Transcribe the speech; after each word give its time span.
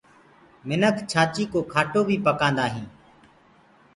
منک 0.67 0.95
ڇآچيٚ 1.11 1.51
ڪو 1.51 1.59
کاٽو 1.73 2.01
بيٚ 2.07 2.23
پڪآندآ 2.27 2.65
هينٚ۔ 2.73 2.91